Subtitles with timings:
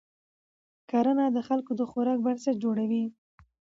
[0.89, 3.03] کرنه د خلکو د خوراک بنسټ جوړوي